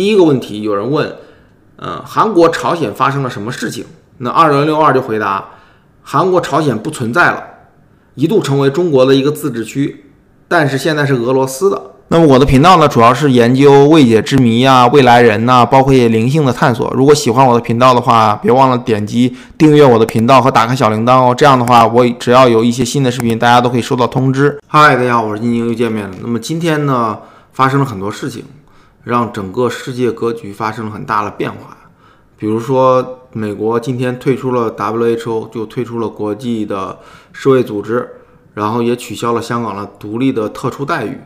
[0.00, 1.14] 第一个问题，有人问，
[1.76, 3.84] 呃，韩国、朝鲜发生了什么事情？
[4.16, 5.44] 那二零六二就回答，
[6.02, 7.44] 韩国、朝鲜不存在了，
[8.14, 10.06] 一度成为中国的一个自治区，
[10.48, 11.78] 但是现在是俄罗斯的。
[12.08, 16.90] 那么我的频道呢，主要是研究未解之谜啊、未来人呐，包括一些灵性的探索。
[16.96, 21.34] 如果喜欢我的频道的话，别忘了点击订阅我的频道和打开小铃铛哦。
[21.36, 24.58] 这样的话，我只要有一些新的视频，大家都可以收到通知。
[24.66, 26.16] 嗨，大家好，我是金晶，又见面了。
[26.22, 27.18] 那么今天呢，
[27.52, 28.42] 发生了很多事情，
[29.04, 31.76] 让整个世界格局发生了很大的变化。
[32.36, 36.98] 比如说，美国今天退出了 WHO，就退出了国际的
[37.32, 38.08] 世卫组织，
[38.54, 41.18] 然后也取消了香港的独立的特殊待遇。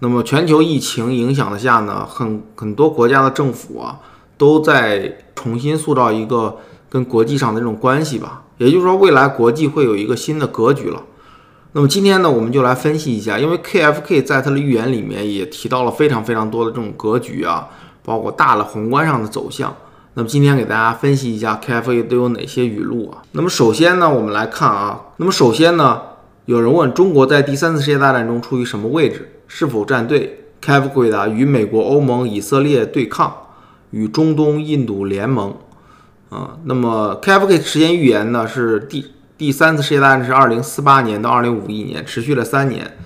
[0.00, 4.00] 那么，全球疫情影响的下呢，很很多国家的政府啊，
[4.36, 6.58] 都在重新塑造一个
[6.90, 8.42] 跟国际上的这种关系吧。
[8.58, 11.02] 也就是说，未来国际会有一个新的格局了。
[11.76, 17.68] 那么今天呢，我们就来分析一下，因为 KFK 在他的预言里面也提到了非常非常多的这种格局啊，
[18.04, 19.74] 包括大的宏观上的走向。
[20.14, 23.22] 那么今天给大家分析一下 KFK 都有哪些语录啊？
[23.32, 26.00] 那么首先呢，我们来看啊，那么首先呢，
[26.44, 29.32] 有人问中国在第三次世界大战中处于什么位置？
[29.48, 33.34] 是否站队？KF 回答：与美国、欧盟、以色列对抗，
[33.90, 35.56] 与中东、印度联盟。
[36.30, 38.46] 啊，那么 KFK 时间预言呢？
[38.46, 39.04] 是第
[39.36, 42.96] 第三次世界大战是二零四八年到二零五一年，持续了三年。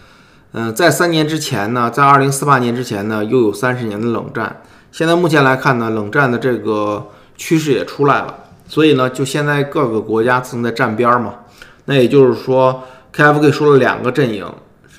[0.52, 4.60] 嗯，在三年之前呢，在二零四八年之前呢，又有三十年的冷战。
[4.92, 8.34] 现在目前来看呢，冷战的这个趋势也出来了。
[8.66, 11.34] 所以呢，就现在各个国家正在站边儿嘛。
[11.86, 12.84] 那也就是说
[13.14, 14.46] ，KFK 说了两个阵营。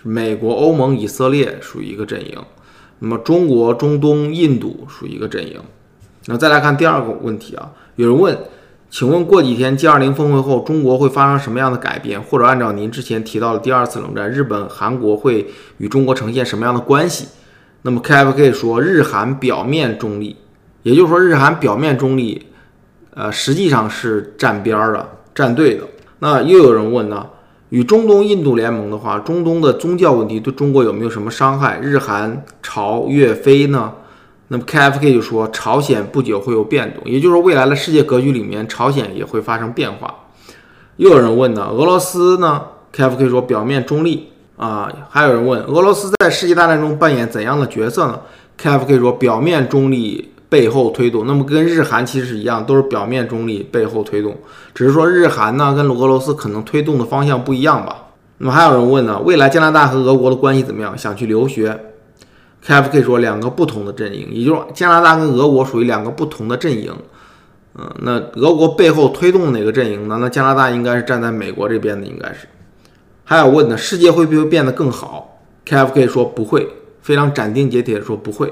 [0.02, 2.38] 美国、欧盟、以色列属于一个阵营，
[3.00, 5.60] 那么中国、中东、印度属于一个阵营。
[6.26, 8.36] 那再来看第二个问题啊，有人问，
[8.90, 12.20] 请问过几天 G20 峰会后，中国会发生什么样的改变？
[12.22, 17.28] 或者按照您之前提到的第二次冷战，日本、韩国会与中国呈现什么样的关系？
[17.84, 20.36] 那么 KFK 说，日韩表面中立，
[20.82, 22.48] 也就是说日韩表面中立，
[23.14, 25.84] 呃，实际上是站边儿的、站队的。
[26.18, 27.28] 那又有人问呢？
[27.70, 31.80] 与中东、印度联盟的话，中东的宗教问题对中国有没有什么伤害？
[31.80, 33.94] 日韩朝越非呢？
[34.50, 40.14] 那么 KFK 就说，朝鲜不久会有变动，也就是说，未来的世界格局里面，朝鲜也会发生变化。
[40.98, 42.62] 又有人问呢，俄罗斯呢
[42.94, 44.28] ？KFK 说，表面中立
[44.58, 44.92] 啊。
[45.10, 48.20] 还有人问，俄罗斯在世界大战中扮演怎样的角色呢
[48.62, 50.34] ？KFK 说，表面中立。
[50.50, 54.36] 背后推动，那么跟日韩其实是一样，都是表面中立，背后推动，
[54.74, 58.08] 只是说日韩呢跟俄罗斯可能推动的方向不一样吧。
[58.40, 60.98] 那么还有人问呢，未来加拿大和俄国的关系怎么样？
[60.98, 61.80] 想去留学
[62.66, 66.94] ？KFK 说两个不同的阵营，也就是加拿大跟俄国属于两个不同的阵营。
[67.76, 70.18] 嗯，那俄国背后推动哪个阵营呢？
[70.20, 72.48] 那加拿大应该是站在美国这边的，应该是。
[73.24, 76.68] 还有问呢，世界会不会变得更好？KFK 说不会，
[77.02, 78.52] 非常斩钉截铁的说不会。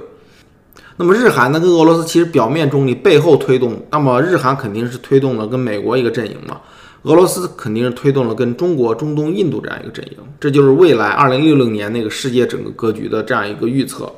[0.97, 3.85] 那么日韩呢，跟俄罗斯其实表面中立，背后推动。
[3.91, 6.61] 那么日韩肯定是推动了跟美国一个阵营嘛，
[7.07, 10.17] 俄罗斯肯定是推动了跟中国、中东、印度这样一个阵营。
[10.41, 14.11] 这就是未来二零六零年那个世界整个格局的这样一个预测。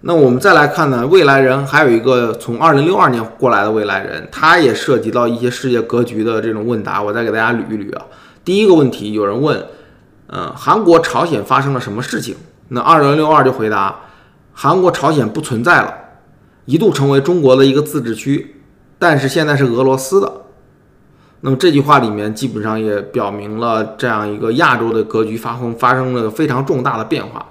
[0.00, 7.02] 那我们再来看呢，未来人还有一个从二零六二年过来的未来人，他也涉及到一些世界格局的这种问答。
[7.02, 8.06] 我再给大家捋一捋啊。
[8.42, 9.62] 第一个问题，有人问，
[10.28, 12.34] 嗯，韩国、朝鲜发生了什么事情？
[12.68, 13.94] 那二零六二就回答，
[14.54, 15.92] 韩国、朝鲜不存在了。
[16.64, 18.56] 一度成为中国的一个自治区，
[18.98, 20.32] 但是现在是俄罗斯的。
[21.42, 27.46] 那么这句话里面基本上也表明了这样一个亚洲的格局发生发生了非常重大的变化。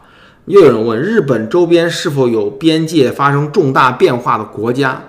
[0.45, 5.01] 又有人问，日本周边是否有边界发生重大变化的国家？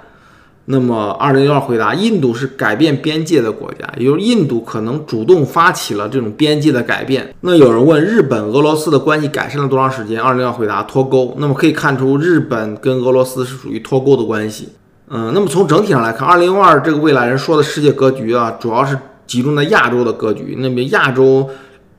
[0.67, 7.35] 那么，二零六二回答，印度是改变边界的国家，也就是印度可能主动发起了这种边界的改变。
[7.41, 10.21] 那有人问，日本俄罗斯的关系改善了多长时间？
[10.21, 11.35] 二零六二回答，脱钩。
[11.39, 14.69] 那么可以看出，日本跟俄罗斯是属于脱钩的关系。
[15.13, 20.57] 嗯，那么从整体上来看，二零六二这个未来人说的世界格局啊，主要是集中在亚洲的格局。
[20.61, 21.51] 那么亚洲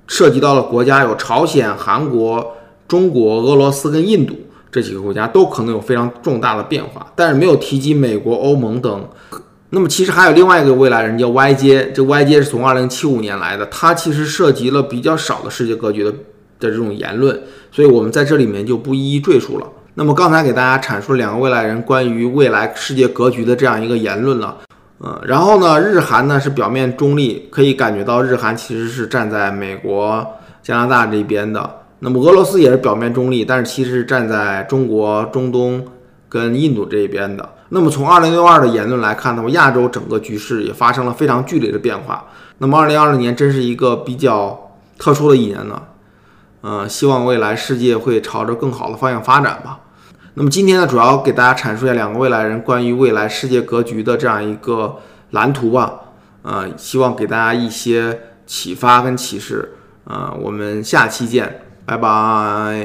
[0.07, 2.55] 涉及到的国家有朝鲜、韩国、
[2.87, 4.35] 中国、俄罗斯跟印度。
[4.71, 9.09] 这几个国家都可能有非常重大的变化，但是没有提及美国、欧盟等。
[9.71, 17.37] 那么其实还有另外一个未来人叫 YJ，这 YJ 是从二零七五年来的，他其实涉及了比较少的世界格局的的这种言论，
[17.69, 19.67] 所以我们在这里面就不一一赘述了。
[19.93, 24.57] 那么刚才给大家阐述两个未来人关于未来世界格局的这样一个言论了，
[25.01, 30.25] 嗯，然后呢，日韩呢是表面中立，可以感觉到日韩其实是站在美国、
[30.63, 31.77] 加拿大这一边的。
[31.99, 35.85] 那么俄罗斯也是表面中立，但是其实是站在中国、中东
[36.29, 37.47] 跟印度这一边的。
[37.69, 42.25] 那么从二零六二的言论来看的话，亚洲整个局势也发生了非常剧烈的变化。
[42.59, 45.81] 那么二零二零年真是一个比较特殊的一年呢。
[46.63, 49.79] 嗯，希望未来世界会朝着更好的方向发展吧。
[50.35, 54.97] 那么今天呢，主要给大家阐述一下两个未来人关于未来世界格局的这样一个
[55.31, 55.93] 蓝图吧。
[56.43, 59.73] 呃，希望给大家一些启发跟启示。
[60.05, 62.77] 呃，我们下期见，拜拜。